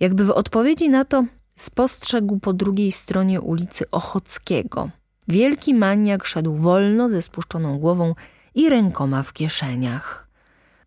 Jakby 0.00 0.24
w 0.24 0.30
odpowiedzi 0.30 0.88
na 0.88 1.04
to 1.04 1.24
spostrzegł 1.56 2.38
po 2.38 2.52
drugiej 2.52 2.92
stronie 2.92 3.40
ulicy 3.40 3.90
Ochockiego. 3.90 4.90
Wielki 5.28 5.74
maniak 5.74 6.26
szedł 6.26 6.56
wolno 6.56 7.08
ze 7.08 7.22
spuszczoną 7.22 7.78
głową 7.78 8.14
i 8.54 8.68
rękoma 8.68 9.22
w 9.22 9.32
kieszeniach. 9.32 10.29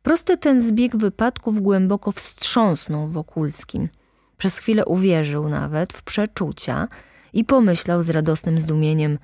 Prosty 0.04 0.38
ten 0.38 0.62
zbieg 0.62 0.96
wypadków 0.98 1.62
głęboko 1.62 2.12
wstrząsnął 2.12 3.08
Wokulskim. 3.08 3.90
Przez 4.38 4.58
chwilę 4.58 4.86
uwierzył 4.86 5.50
nawet 5.50 5.94
w 5.94 6.04
przeczucia 6.04 6.88
i 7.34 7.46
pomyślał 7.46 8.04
z 8.04 8.10
radosnym 8.10 8.60
zdumieniem 8.60 9.18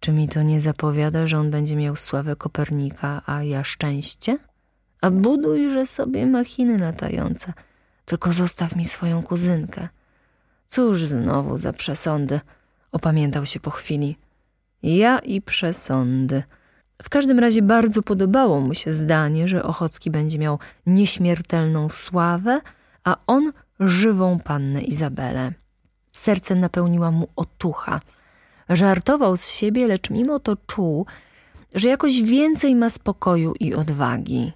czy 0.00 0.12
mi 0.12 0.28
to 0.28 0.42
nie 0.42 0.60
zapowiada, 0.60 1.26
że 1.26 1.38
on 1.38 1.50
będzie 1.50 1.76
miał 1.76 1.96
sławę 1.96 2.36
Kopernika, 2.36 3.22
a 3.26 3.42
ja 3.42 3.64
szczęście? 3.64 4.38
A 5.00 5.10
budujże 5.10 5.86
sobie 5.86 6.26
machiny 6.26 6.78
latające, 6.78 7.52
tylko 8.04 8.32
zostaw 8.32 8.76
mi 8.76 8.84
swoją 8.84 9.22
kuzynkę. 9.22 9.88
Cóż 10.66 11.04
znowu 11.04 11.56
za 11.56 11.72
przesądy, 11.72 12.40
opamiętał 12.92 13.46
się 13.46 13.60
po 13.60 13.70
chwili. 13.70 14.16
Ja 14.82 15.18
i 15.18 15.42
przesądy. 15.42 16.42
W 17.02 17.08
każdym 17.08 17.38
razie 17.38 17.62
bardzo 17.62 18.02
podobało 18.02 18.60
mu 18.60 18.74
się 18.74 18.92
zdanie, 18.92 19.48
że 19.48 19.62
Ochocki 19.62 20.10
będzie 20.10 20.38
miał 20.38 20.58
nieśmiertelną 20.86 21.88
sławę, 21.88 22.60
a 23.04 23.16
on 23.26 23.52
żywą 23.80 24.38
pannę 24.40 24.82
Izabelę. 24.82 25.52
Serce 26.12 26.54
napełniła 26.54 27.10
mu 27.10 27.28
otucha. 27.36 28.00
Żartował 28.68 29.36
z 29.36 29.48
siebie, 29.50 29.86
lecz 29.86 30.10
mimo 30.10 30.38
to 30.38 30.56
czuł, 30.66 31.06
że 31.74 31.88
jakoś 31.88 32.22
więcej 32.22 32.74
ma 32.74 32.90
spokoju 32.90 33.54
i 33.60 33.74
odwagi. 33.74 34.52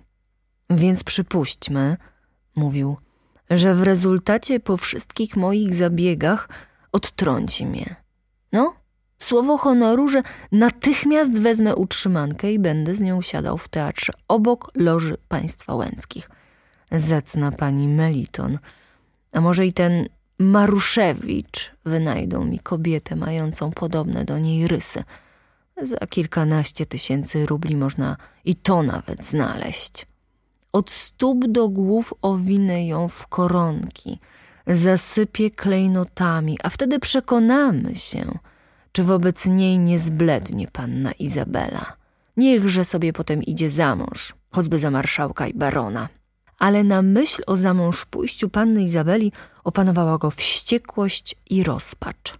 Więc 0.70 1.04
przypuśćmy, 1.04 1.96
mówił, 2.56 2.96
że 3.50 3.74
w 3.74 3.82
rezultacie 3.82 4.60
po 4.60 4.76
wszystkich 4.76 5.36
moich 5.36 5.74
zabiegach 5.74 6.48
odtrąci 6.92 7.66
mnie. 7.66 7.96
No, 8.52 8.74
słowo 9.22 9.58
honoru, 9.58 10.08
że 10.08 10.22
natychmiast 10.52 11.40
wezmę 11.40 11.76
utrzymankę 11.76 12.52
i 12.52 12.58
będę 12.58 12.94
z 12.94 13.00
nią 13.00 13.22
siadał 13.22 13.58
w 13.58 13.68
teatrze 13.68 14.12
obok 14.28 14.70
loży 14.74 15.16
państwa 15.28 15.74
łęckich. 15.74 16.30
Zecna 16.92 17.52
pani 17.52 17.88
Meliton. 17.88 18.58
A 19.32 19.40
może 19.40 19.66
i 19.66 19.72
ten 19.72 20.08
Maruszewicz 20.38 21.72
wynajdą 21.84 22.44
mi 22.44 22.58
kobietę 22.58 23.16
mającą 23.16 23.70
podobne 23.70 24.24
do 24.24 24.38
niej 24.38 24.68
rysy. 24.68 25.04
Za 25.82 25.96
kilkanaście 25.96 26.86
tysięcy 26.86 27.46
rubli 27.46 27.76
można 27.76 28.16
i 28.44 28.54
to 28.54 28.82
nawet 28.82 29.24
znaleźć. 29.24 30.06
Od 30.72 30.90
stóp 30.90 31.46
do 31.46 31.68
głów 31.68 32.14
owinę 32.22 32.86
ją 32.86 33.08
w 33.08 33.26
koronki, 33.26 34.18
zasypię 34.66 35.50
klejnotami, 35.50 36.58
a 36.62 36.68
wtedy 36.68 36.98
przekonamy 36.98 37.94
się, 37.94 38.38
czy 38.92 39.04
wobec 39.04 39.46
niej 39.46 39.78
nie 39.78 39.98
zblednie 39.98 40.68
panna 40.72 41.12
Izabela. 41.12 41.96
Niechże 42.36 42.84
sobie 42.84 43.12
potem 43.12 43.42
idzie 43.42 43.70
za 43.70 43.96
mąż, 43.96 44.34
choćby 44.50 44.78
za 44.78 44.90
marszałka 44.90 45.46
i 45.46 45.54
barona. 45.54 46.08
Ale 46.58 46.84
na 46.84 47.02
myśl 47.02 47.42
o 47.46 47.56
zamąż 47.56 48.04
pójściu 48.04 48.48
panny 48.48 48.82
Izabeli 48.82 49.32
opanowała 49.64 50.18
go 50.18 50.30
wściekłość 50.30 51.34
i 51.50 51.62
rozpacz. 51.62 52.38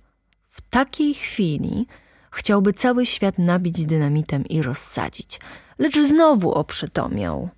W 0.50 0.61
takiej 0.61 1.14
chwili 1.14 1.87
chciałby 2.30 2.73
cały 2.73 3.06
świat 3.06 3.38
nabić 3.38 3.87
dynamitem 3.87 4.47
i 4.47 4.62
rozsadzić, 4.62 5.40
lecz 5.78 5.99
znowu 5.99 6.52
oprzytomiał. 6.52 7.49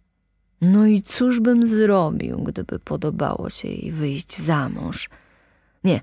No 0.60 0.86
i 0.86 1.02
cóż 1.02 1.40
bym 1.40 1.66
zrobił, 1.66 2.38
gdyby 2.38 2.78
podobało 2.78 3.50
się 3.50 3.68
jej 3.68 3.92
wyjść 3.92 4.36
za 4.36 4.68
mąż? 4.68 5.10
Nie, 5.84 6.00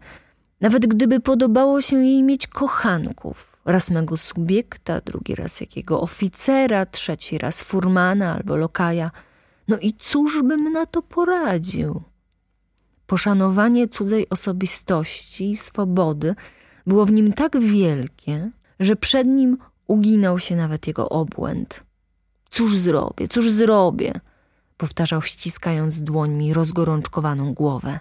nawet 0.61 0.87
gdyby 0.87 1.19
podobało 1.19 1.81
się 1.81 2.03
jej 2.05 2.23
mieć 2.23 2.47
kochanków, 2.47 3.57
raz 3.65 3.91
mego 3.91 4.17
subiekta, 4.17 5.01
drugi 5.01 5.35
raz 5.35 5.61
jakiego 5.61 6.01
oficera, 6.01 6.85
trzeci 6.85 7.37
raz 7.37 7.61
furmana 7.61 8.35
albo 8.35 8.55
lokaja. 8.55 9.11
No 9.67 9.77
i 9.77 9.93
cóż 9.93 10.43
bym 10.43 10.71
na 10.71 10.85
to 10.85 11.01
poradził? 11.01 12.01
Poszanowanie 13.07 13.87
cudzej 13.87 14.29
osobistości 14.29 15.49
i 15.49 15.55
swobody 15.55 16.35
było 16.87 17.05
w 17.05 17.11
nim 17.11 17.33
tak 17.33 17.59
wielkie, 17.59 18.51
że 18.79 18.95
przed 18.95 19.27
nim 19.27 19.57
uginał 19.87 20.39
się 20.39 20.55
nawet 20.55 20.87
jego 20.87 21.09
obłęd. 21.09 21.83
Cóż 22.49 22.77
zrobię, 22.77 23.27
cóż 23.27 23.51
zrobię? 23.51 24.19
powtarzał 24.77 25.21
ściskając 25.21 26.01
dłońmi 26.01 26.53
rozgorączkowaną 26.53 27.53
głowę. 27.53 27.99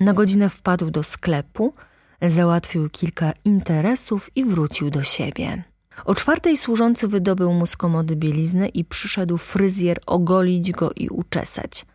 Na 0.00 0.12
godzinę 0.12 0.48
wpadł 0.48 0.90
do 0.90 1.02
sklepu, 1.02 1.74
załatwił 2.22 2.90
kilka 2.90 3.32
interesów 3.44 4.30
i 4.36 4.44
wrócił 4.44 4.90
do 4.90 5.02
siebie. 5.02 5.64
O 6.04 6.14
czwartej 6.14 6.56
służący 6.56 7.08
wydobył 7.08 7.52
mu 7.52 7.66
z 7.66 7.76
komody 7.76 8.16
bieliznę 8.16 8.68
i 8.68 8.84
przyszedł 8.84 9.38
fryzjer 9.38 10.00
ogolić 10.06 10.72
go 10.72 10.90
i 10.96 11.08
uczesać. 11.08 11.86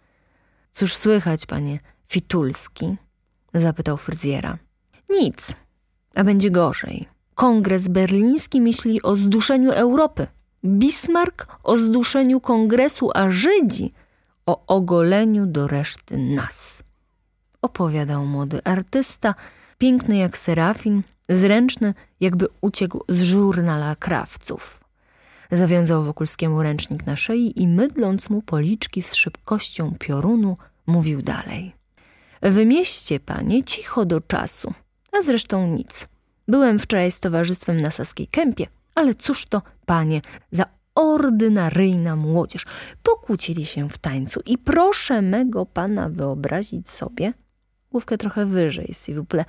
Cóż 0.71 0.95
słychać, 0.95 1.45
panie 1.45 1.79
Fitulski? 2.07 2.97
zapytał 3.53 3.97
fryzjera. 3.97 4.57
Nic, 5.09 5.55
a 6.15 6.23
będzie 6.23 6.51
gorzej. 6.51 7.07
Kongres 7.35 7.87
berliński 7.87 8.61
myśli 8.61 9.01
o 9.01 9.15
zduszeniu 9.15 9.71
Europy. 9.71 10.27
Bismarck 10.65 11.47
o 11.63 11.77
zduszeniu 11.77 12.39
kongresu, 12.39 13.09
a 13.13 13.31
Żydzi 13.31 13.93
o 14.45 14.65
ogoleniu 14.67 15.45
do 15.45 15.67
reszty 15.67 16.17
nas. 16.17 16.83
Opowiadał 17.61 18.25
młody 18.25 18.63
artysta, 18.63 19.35
piękny 19.81 20.17
jak 20.17 20.38
serafin, 20.38 21.03
zręczny, 21.29 21.93
jakby 22.19 22.47
uciekł 22.61 23.03
z 23.09 23.21
żurnala 23.21 23.95
krawców. 23.95 24.79
Zawiązał 25.51 26.03
Wokulskiemu 26.03 26.63
ręcznik 26.63 27.05
na 27.05 27.15
szyi 27.15 27.61
i 27.61 27.67
mydląc 27.67 28.29
mu 28.29 28.41
policzki 28.41 29.01
z 29.01 29.13
szybkością 29.13 29.95
piorunu, 30.00 30.57
mówił 30.88 31.21
dalej. 31.21 31.73
Wymieście, 32.41 33.19
panie, 33.19 33.63
cicho 33.63 34.05
do 34.05 34.21
czasu, 34.21 34.73
a 35.11 35.21
zresztą 35.21 35.67
nic. 35.67 36.07
Byłem 36.47 36.79
wczoraj 36.79 37.11
z 37.11 37.19
towarzystwem 37.19 37.77
na 37.77 37.91
Saskiej 37.91 38.27
Kępie, 38.27 38.67
ale 38.95 39.15
cóż 39.15 39.45
to, 39.45 39.61
panie, 39.85 40.21
za 40.51 40.65
ordynaryjna 40.95 42.15
młodzież. 42.15 42.65
Pokłócili 43.03 43.65
się 43.65 43.89
w 43.89 43.97
tańcu 43.97 44.41
i 44.45 44.57
proszę 44.57 45.21
mego 45.21 45.65
pana 45.65 46.09
wyobrazić 46.09 46.89
sobie, 46.89 47.33
główkę 47.91 48.17
trochę 48.17 48.45
wyżej, 48.45 48.88
s'il 48.91 49.15
vous 49.15 49.45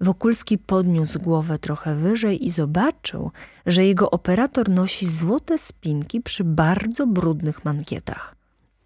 Wokulski 0.00 0.58
podniósł 0.58 1.20
głowę 1.20 1.58
trochę 1.58 1.94
wyżej 1.94 2.44
i 2.44 2.50
zobaczył, 2.50 3.30
że 3.66 3.84
jego 3.84 4.10
operator 4.10 4.68
nosi 4.68 5.06
złote 5.06 5.58
spinki 5.58 6.20
przy 6.20 6.44
bardzo 6.44 7.06
brudnych 7.06 7.64
mankietach. 7.64 8.34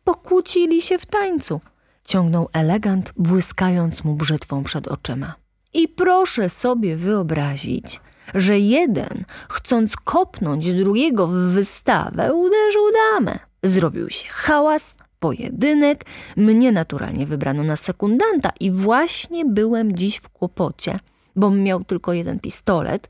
Pokłócili 0.04 0.82
się 0.82 0.98
w 0.98 1.06
tańcu, 1.06 1.60
ciągnął 2.04 2.48
elegant, 2.52 3.12
błyskając 3.16 4.04
mu 4.04 4.14
brzytwą 4.14 4.64
przed 4.64 4.88
oczyma. 4.88 5.34
I 5.74 5.88
proszę 5.88 6.48
sobie 6.48 6.96
wyobrazić, 6.96 8.00
że 8.34 8.58
jeden, 8.58 9.24
chcąc 9.48 9.96
kopnąć 9.96 10.74
drugiego 10.74 11.26
w 11.26 11.34
wystawę, 11.34 12.34
uderzył 12.34 12.84
damę. 12.92 13.38
Zrobił 13.62 14.10
się 14.10 14.28
hałas, 14.28 14.96
pojedynek, 15.26 16.04
mnie 16.36 16.72
naturalnie 16.72 17.26
wybrano 17.26 17.62
na 17.62 17.76
sekundanta 17.76 18.50
i 18.60 18.70
właśnie 18.70 19.44
byłem 19.44 19.92
dziś 19.92 20.16
w 20.16 20.28
kłopocie, 20.28 20.98
bo 21.36 21.50
miał 21.50 21.84
tylko 21.84 22.12
jeden 22.12 22.38
pistolet, 22.40 23.08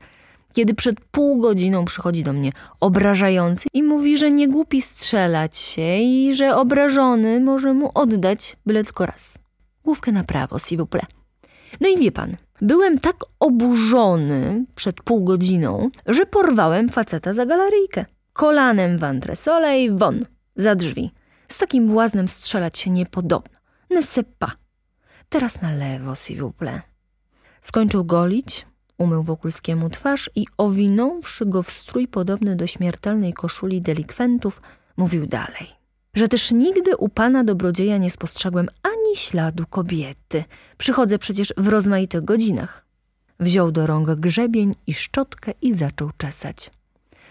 kiedy 0.53 0.73
przed 0.73 0.99
pół 1.11 1.41
godziną 1.41 1.85
przychodzi 1.85 2.23
do 2.23 2.33
mnie 2.33 2.51
obrażający 2.79 3.69
i 3.73 3.83
mówi, 3.83 4.17
że 4.17 4.31
nie 4.31 4.47
głupi 4.47 4.81
strzelać 4.81 5.57
się 5.57 5.97
i 5.97 6.33
że 6.33 6.55
obrażony 6.55 7.39
może 7.39 7.73
mu 7.73 7.91
oddać 7.93 8.57
byle 8.65 8.83
tylko 8.83 9.05
raz. 9.05 9.37
Główkę 9.83 10.11
na 10.11 10.23
prawo, 10.23 10.55
s'il 10.57 10.77
vous 10.77 10.89
plaît. 10.89 11.09
No 11.81 11.89
i 11.89 11.97
wie 11.97 12.11
pan, 12.11 12.37
byłem 12.61 12.99
tak 12.99 13.15
oburzony 13.39 14.65
przed 14.75 15.01
pół 15.01 15.23
godziną, 15.23 15.89
że 16.05 16.25
porwałem 16.25 16.89
faceta 16.89 17.33
za 17.33 17.45
galeryjkę. 17.45 18.05
Kolanem 18.33 18.97
w 18.97 19.03
antresole 19.03 19.83
i 19.83 19.91
won, 19.91 20.25
za 20.55 20.75
drzwi. 20.75 21.11
Z 21.47 21.57
takim 21.57 21.87
błaznem 21.87 22.27
strzelać 22.27 22.77
się 22.77 22.89
nie 22.89 23.05
podobno. 23.05 23.59
Ne 23.89 24.01
pas. 24.39 24.51
Teraz 25.29 25.61
na 25.61 25.71
lewo, 25.71 26.13
s'il 26.13 26.39
vous 26.39 26.53
plaît. 26.53 26.81
Skończył 27.61 28.05
golić, 28.05 28.65
umył 28.97 29.23
Wokulskiemu 29.23 29.89
twarz 29.89 30.29
i 30.35 30.45
owinąwszy 30.57 31.45
go 31.45 31.63
w 31.63 31.71
strój 31.71 32.07
podobny 32.07 32.55
do 32.55 32.67
śmiertelnej 32.67 33.33
koszuli 33.33 33.81
delikwentów, 33.81 34.61
mówił 34.97 35.27
dalej. 35.27 35.67
Że 36.13 36.27
też 36.27 36.51
nigdy 36.51 36.97
u 36.97 37.09
pana 37.09 37.43
dobrodzieja 37.43 37.97
nie 37.97 38.09
spostrzegłem 38.09 38.67
ani 38.83 39.15
śladu 39.15 39.65
kobiety. 39.69 40.43
Przychodzę 40.77 41.19
przecież 41.19 41.53
w 41.57 41.67
rozmaitych 41.67 42.25
godzinach. 42.25 42.85
Wziął 43.39 43.71
do 43.71 43.87
rąk 43.87 44.09
grzebień 44.09 44.75
i 44.87 44.93
szczotkę 44.93 45.53
i 45.61 45.73
zaczął 45.73 46.11
czesać. 46.17 46.71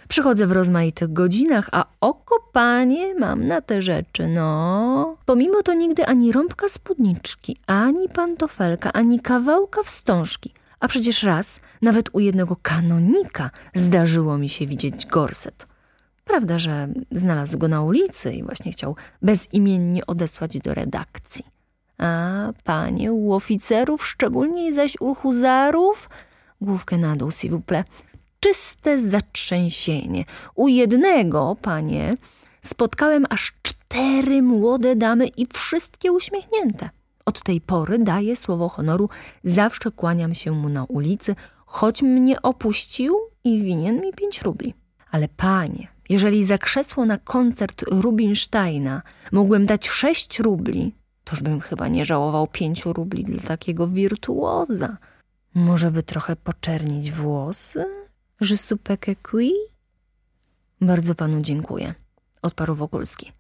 Przychodzę 0.08 0.46
w 0.46 0.52
rozmaitych 0.52 1.12
godzinach, 1.12 1.68
a 1.72 1.84
oko, 2.00 2.34
panie, 2.52 3.14
mam 3.14 3.46
na 3.46 3.60
te 3.60 3.82
rzeczy, 3.82 4.28
no. 4.28 5.16
Pomimo 5.26 5.62
to 5.62 5.74
nigdy 5.74 6.06
ani 6.06 6.32
rąbka 6.32 6.68
spódniczki, 6.68 7.56
ani 7.66 8.08
pantofelka, 8.08 8.92
ani 8.92 9.20
kawałka 9.20 9.82
wstążki. 9.82 10.52
A 10.80 10.88
przecież 10.88 11.22
raz, 11.22 11.60
nawet 11.82 12.14
u 12.14 12.20
jednego 12.20 12.56
kanonika, 12.62 13.50
zdarzyło 13.74 14.38
mi 14.38 14.48
się 14.48 14.66
widzieć 14.66 15.06
gorset. 15.06 15.66
Prawda, 16.24 16.58
że 16.58 16.88
znalazł 17.10 17.58
go 17.58 17.68
na 17.68 17.82
ulicy 17.82 18.32
i 18.32 18.42
właśnie 18.42 18.72
chciał 18.72 18.96
bezimiennie 19.22 20.06
odesłać 20.06 20.58
do 20.58 20.74
redakcji. 20.74 21.44
A, 21.98 22.52
panie, 22.64 23.12
u 23.12 23.32
oficerów, 23.32 24.06
szczególnie 24.06 24.72
zaś 24.72 24.96
u 25.00 25.14
huzarów, 25.14 26.08
główkę 26.60 26.98
na 26.98 27.16
dół, 27.16 27.30
vous 27.30 27.62
plaît, 27.66 27.84
czyste 28.40 28.98
zatrzęsienie. 28.98 30.24
U 30.54 30.68
jednego, 30.68 31.56
panie, 31.62 32.14
spotkałem 32.62 33.26
aż 33.30 33.52
cztery 33.62 34.42
młode 34.42 34.96
damy 34.96 35.26
i 35.26 35.46
wszystkie 35.46 36.12
uśmiechnięte. 36.12 36.90
Od 37.24 37.42
tej 37.42 37.60
pory 37.60 37.98
daję 37.98 38.36
słowo 38.36 38.68
honoru, 38.68 39.08
zawsze 39.44 39.90
kłaniam 39.90 40.34
się 40.34 40.52
mu 40.52 40.68
na 40.68 40.84
ulicy, 40.84 41.34
choć 41.66 42.02
mnie 42.02 42.42
opuścił 42.42 43.16
i 43.44 43.62
winien 43.62 44.00
mi 44.00 44.12
pięć 44.12 44.42
rubli. 44.42 44.74
Ale 45.10 45.28
panie, 45.28 45.88
jeżeli 46.08 46.44
za 46.44 46.58
krzesło 46.58 47.06
na 47.06 47.18
koncert 47.18 47.82
Rubinsteina 47.82 49.02
mógłbym 49.32 49.66
dać 49.66 49.88
sześć 49.88 50.38
rubli, 50.38 50.94
toż 51.24 51.42
bym 51.42 51.60
chyba 51.60 51.88
nie 51.88 52.04
żałował 52.04 52.46
pięciu 52.46 52.92
rubli 52.92 53.24
dla 53.24 53.42
takiego 53.42 53.86
wirtuoza. 53.86 54.96
Może 55.54 55.90
by 55.90 56.02
trochę 56.02 56.36
poczernić 56.36 57.12
włosy? 57.12 58.05
Je 58.40 58.56
supeke 58.56 59.16
qui? 59.16 59.52
Bardzo 60.80 61.14
panu 61.14 61.40
dziękuję, 61.40 61.94
odparł 62.42 62.74
Wokulski. 62.74 63.32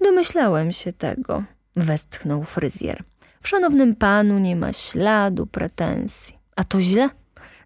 Domyślałem 0.00 0.72
się 0.72 0.92
tego, 0.92 1.44
westchnął 1.76 2.44
fryzjer. 2.44 3.04
W 3.40 3.48
szanownym 3.48 3.96
panu 3.96 4.38
nie 4.38 4.56
ma 4.56 4.72
śladu 4.72 5.46
pretensji. 5.46 6.38
A 6.56 6.64
to 6.64 6.80
źle. 6.80 7.08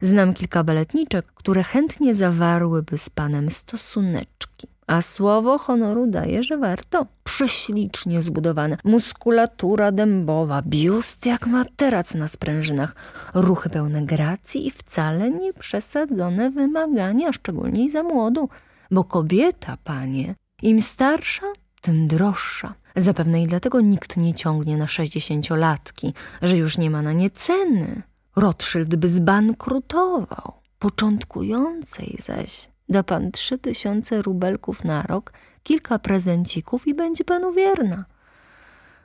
Znam 0.00 0.34
kilka 0.34 0.64
baletniczek, 0.64 1.26
które 1.26 1.62
chętnie 1.62 2.14
zawarłyby 2.14 2.98
z 2.98 3.10
panem 3.10 3.50
stosuneczki. 3.50 4.68
A 4.86 5.02
słowo 5.02 5.58
honoru 5.58 6.06
daje, 6.06 6.42
że 6.42 6.58
warto. 6.58 7.06
Prześlicznie 7.24 8.22
zbudowane, 8.22 8.76
muskulatura 8.84 9.92
dębowa, 9.92 10.62
biust 10.62 11.26
jak 11.26 11.46
materac 11.46 12.14
na 12.14 12.28
sprężynach, 12.28 12.94
ruchy 13.34 13.70
pełne 13.70 14.02
gracji 14.02 14.66
i 14.66 14.70
wcale 14.70 15.30
nie 15.30 15.52
przesadzone 15.52 16.50
wymagania, 16.50 17.32
szczególnie 17.32 17.90
za 17.90 18.02
młodu. 18.02 18.48
Bo 18.90 19.04
kobieta, 19.04 19.76
panie, 19.84 20.34
im 20.62 20.80
starsza, 20.80 21.46
tym 21.80 22.08
droższa. 22.08 22.74
Zapewne 22.96 23.42
i 23.42 23.46
dlatego 23.46 23.80
nikt 23.80 24.16
nie 24.16 24.34
ciągnie 24.34 24.76
na 24.76 24.88
sześćdziesięciolatki, 24.88 26.14
że 26.42 26.56
już 26.56 26.78
nie 26.78 26.90
ma 26.90 27.02
na 27.02 27.12
nie 27.12 27.30
ceny. 27.30 28.02
Rothschild 28.36 28.96
by 28.96 29.08
zbankrutował. 29.08 30.52
Początkującej 30.78 32.16
zaś 32.18 32.68
da 32.88 33.02
pan 33.02 33.32
trzy 33.32 33.58
tysiące 33.58 34.22
rubelków 34.22 34.84
na 34.84 35.02
rok, 35.02 35.32
kilka 35.62 35.98
prezencików 35.98 36.86
i 36.86 36.94
będzie 36.94 37.24
panu 37.24 37.52
wierna. 37.52 38.04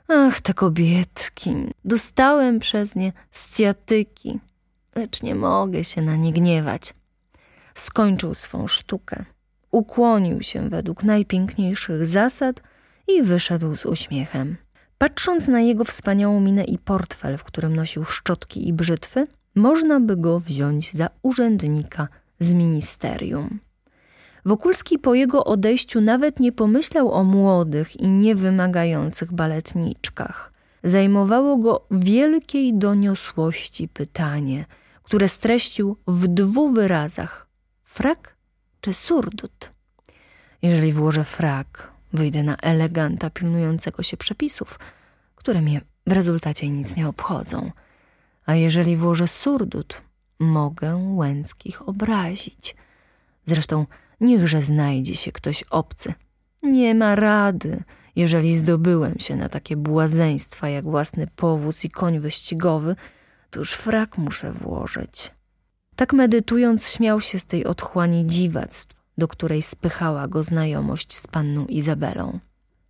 Ach, 0.08 0.40
te 0.40 0.54
kobietki. 0.54 1.54
Dostałem 1.84 2.58
przez 2.58 2.94
nie 2.94 3.12
sciatyki, 3.32 4.40
lecz 4.94 5.22
nie 5.22 5.34
mogę 5.34 5.84
się 5.84 6.02
na 6.02 6.16
nie 6.16 6.32
gniewać. 6.32 6.94
Skończył 7.74 8.34
swą 8.34 8.66
sztukę, 8.66 9.24
ukłonił 9.70 10.42
się 10.42 10.68
według 10.68 11.04
najpiękniejszych 11.04 12.06
zasad 12.06 12.62
i 13.08 13.22
wyszedł 13.22 13.76
z 13.76 13.86
uśmiechem. 13.86 14.56
Patrząc 14.98 15.48
na 15.48 15.60
jego 15.60 15.84
wspaniałą 15.84 16.40
minę 16.40 16.64
i 16.64 16.78
portfel, 16.78 17.38
w 17.38 17.44
którym 17.44 17.76
nosił 17.76 18.04
szczotki 18.04 18.68
i 18.68 18.72
brzytwy, 18.72 19.26
można 19.54 20.00
by 20.00 20.16
go 20.16 20.40
wziąć 20.40 20.92
za 20.92 21.08
urzędnika 21.22 22.08
z 22.38 22.54
ministerium. 22.54 23.60
Wokulski 24.44 24.98
po 24.98 25.14
jego 25.14 25.44
odejściu 25.44 26.00
nawet 26.00 26.40
nie 26.40 26.52
pomyślał 26.52 27.12
o 27.12 27.24
młodych 27.24 27.96
i 27.96 28.10
niewymagających 28.10 29.32
baletniczkach. 29.32 30.52
Zajmowało 30.84 31.56
go 31.56 31.86
wielkiej 31.90 32.78
doniosłości 32.78 33.88
pytanie, 33.88 34.64
które 35.02 35.28
streścił 35.28 35.96
w 36.06 36.28
dwóch 36.28 36.74
wyrazach: 36.74 37.46
frak 37.84 38.36
czy 38.80 38.94
surdut? 38.94 39.72
Jeżeli 40.62 40.92
włożę 40.92 41.24
frak, 41.24 41.92
wyjdę 42.12 42.42
na 42.42 42.56
eleganta 42.56 43.30
pilnującego 43.30 44.02
się 44.02 44.16
przepisów, 44.16 44.78
które 45.36 45.62
mnie 45.62 45.80
w 46.06 46.12
rezultacie 46.12 46.68
nic 46.68 46.96
nie 46.96 47.08
obchodzą. 47.08 47.70
A 48.46 48.54
jeżeli 48.54 48.96
włożę 48.96 49.26
surdut, 49.26 50.02
mogę 50.38 50.96
Łęckich 50.96 51.88
obrazić– 51.88 52.74
Zresztą 53.46 53.86
niechże 54.22 54.60
znajdzie 54.60 55.14
się 55.14 55.32
ktoś 55.32 55.62
obcy. 55.62 56.14
Nie 56.62 56.94
ma 56.94 57.14
rady, 57.14 57.82
jeżeli 58.16 58.56
zdobyłem 58.56 59.18
się 59.18 59.36
na 59.36 59.48
takie 59.48 59.76
błazeństwa 59.76 60.68
jak 60.68 60.84
własny 60.84 61.26
powóz 61.36 61.84
i 61.84 61.90
koń 61.90 62.18
wyścigowy, 62.18 62.96
to 63.50 63.58
już 63.58 63.72
frak 63.74 64.18
muszę 64.18 64.52
włożyć. 64.52 65.32
Tak 65.96 66.12
medytując, 66.12 66.88
śmiał 66.88 67.20
się 67.20 67.38
z 67.38 67.46
tej 67.46 67.64
otchłani 67.64 68.26
dziwactw, 68.26 69.02
do 69.18 69.28
której 69.28 69.62
spychała 69.62 70.28
go 70.28 70.42
znajomość 70.42 71.14
z 71.14 71.26
panną 71.26 71.66
Izabelą. 71.66 72.38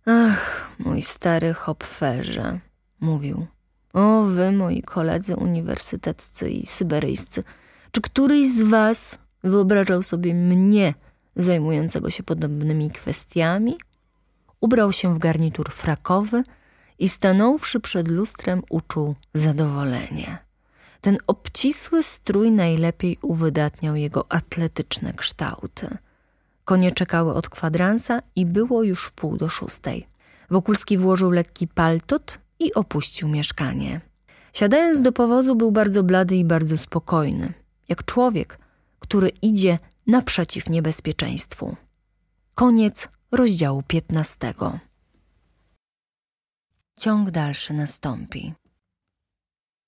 Ach, 0.05 0.69
mój 0.79 1.01
stary 1.01 1.53
hopferze, 1.53 2.59
mówił. 2.99 3.47
O, 3.93 4.23
wy, 4.23 4.51
moi 4.51 4.81
koledzy 4.81 5.35
uniwersyteccy 5.35 6.49
i 6.49 6.65
syberyjscy, 6.65 7.43
czy 7.91 8.01
któryś 8.01 8.47
z 8.47 8.61
was 8.61 9.17
wyobrażał 9.43 10.03
sobie 10.03 10.33
mnie 10.33 10.93
zajmującego 11.35 12.09
się 12.09 12.23
podobnymi 12.23 12.91
kwestiami? 12.91 13.77
Ubrał 14.61 14.91
się 14.91 15.15
w 15.15 15.17
garnitur 15.17 15.71
frakowy 15.71 16.43
i 16.99 17.09
stanąwszy 17.09 17.79
przed 17.79 18.07
lustrem 18.07 18.61
uczuł 18.69 19.15
zadowolenie. 19.33 20.37
Ten 21.01 21.17
obcisły 21.27 22.03
strój 22.03 22.51
najlepiej 22.51 23.17
uwydatniał 23.21 23.95
jego 23.95 24.31
atletyczne 24.31 25.13
kształty. 25.13 25.97
Konie 26.65 26.91
czekały 26.91 27.33
od 27.33 27.49
kwadransa 27.49 28.21
i 28.35 28.45
było 28.45 28.83
już 28.83 29.05
w 29.05 29.11
pół 29.11 29.37
do 29.37 29.49
szóstej. 29.49 30.07
Wokulski 30.49 30.97
włożył 30.97 31.31
lekki 31.31 31.67
paltot 31.67 32.39
i 32.59 32.73
opuścił 32.73 33.27
mieszkanie. 33.27 34.01
Siadając 34.53 35.01
do 35.01 35.11
powozu 35.11 35.55
był 35.55 35.71
bardzo 35.71 36.03
blady 36.03 36.35
i 36.35 36.45
bardzo 36.45 36.77
spokojny, 36.77 37.53
jak 37.89 38.05
człowiek, 38.05 38.59
który 38.99 39.29
idzie 39.29 39.79
naprzeciw 40.07 40.69
niebezpieczeństwu. 40.69 41.75
Koniec 42.55 43.09
rozdziału 43.31 43.83
piętnastego. 43.87 44.79
Ciąg 46.99 47.31
dalszy 47.31 47.73
nastąpi. 47.73 48.53